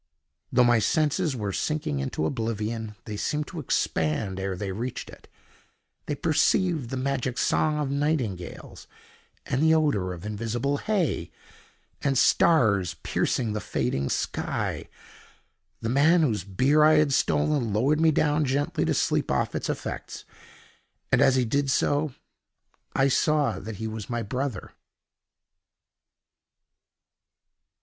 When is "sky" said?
14.09-14.89